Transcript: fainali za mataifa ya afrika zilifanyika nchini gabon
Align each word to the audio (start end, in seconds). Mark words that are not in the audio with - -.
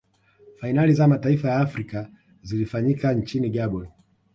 fainali 0.59 0.93
za 0.93 1.07
mataifa 1.07 1.49
ya 1.49 1.57
afrika 1.57 2.09
zilifanyika 2.41 3.13
nchini 3.13 3.49
gabon 3.49 3.87